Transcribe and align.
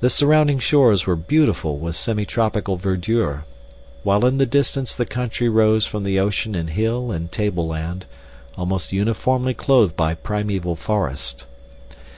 The 0.00 0.10
surrounding 0.10 0.58
shores 0.58 1.06
were 1.06 1.14
beautiful 1.14 1.78
with 1.78 1.94
semitropical 1.94 2.76
verdure, 2.76 3.44
while 4.02 4.26
in 4.26 4.38
the 4.38 4.46
distance 4.46 4.96
the 4.96 5.06
country 5.06 5.48
rose 5.48 5.86
from 5.86 6.02
the 6.02 6.18
ocean 6.18 6.56
in 6.56 6.66
hill 6.66 7.12
and 7.12 7.30
tableland, 7.30 8.04
almost 8.58 8.92
uniformly 8.92 9.54
clothed 9.54 9.94
by 9.94 10.14
primeval 10.14 10.74
forest. 10.74 11.46